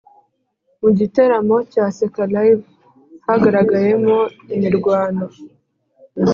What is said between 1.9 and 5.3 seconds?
seka live hagaragayemo imirwano